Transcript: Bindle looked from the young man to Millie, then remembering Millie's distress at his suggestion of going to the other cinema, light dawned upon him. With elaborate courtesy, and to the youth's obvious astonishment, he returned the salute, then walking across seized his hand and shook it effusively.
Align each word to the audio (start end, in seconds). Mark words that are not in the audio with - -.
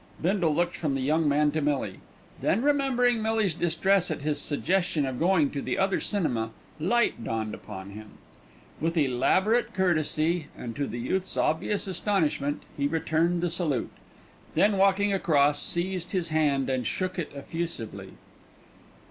Bindle 0.19 0.55
looked 0.55 0.75
from 0.75 0.95
the 0.95 1.01
young 1.01 1.29
man 1.29 1.51
to 1.51 1.61
Millie, 1.61 1.99
then 2.41 2.63
remembering 2.63 3.21
Millie's 3.21 3.53
distress 3.53 4.09
at 4.09 4.23
his 4.23 4.41
suggestion 4.41 5.05
of 5.05 5.19
going 5.19 5.51
to 5.51 5.61
the 5.61 5.77
other 5.77 5.99
cinema, 5.99 6.49
light 6.79 7.23
dawned 7.23 7.53
upon 7.53 7.91
him. 7.91 8.13
With 8.79 8.97
elaborate 8.97 9.75
courtesy, 9.75 10.47
and 10.57 10.75
to 10.75 10.87
the 10.87 10.97
youth's 10.97 11.37
obvious 11.37 11.85
astonishment, 11.85 12.63
he 12.75 12.87
returned 12.87 13.41
the 13.41 13.51
salute, 13.51 13.91
then 14.55 14.75
walking 14.79 15.13
across 15.13 15.61
seized 15.61 16.09
his 16.13 16.29
hand 16.29 16.67
and 16.67 16.87
shook 16.87 17.19
it 17.19 17.31
effusively. 17.35 18.13